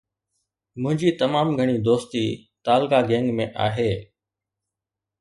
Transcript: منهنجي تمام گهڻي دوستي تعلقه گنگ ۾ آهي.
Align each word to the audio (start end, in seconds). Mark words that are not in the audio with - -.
منهنجي 0.81 1.09
تمام 1.21 1.47
گهڻي 1.59 1.77
دوستي 1.89 2.23
تعلقه 2.65 2.99
گنگ 3.11 3.27
۾ 3.41 3.45
آهي. 3.67 3.91